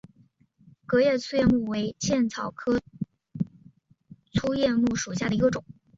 [0.87, 2.81] 革叶粗叶木为茜草科
[4.33, 5.63] 粗叶木属下的一个种。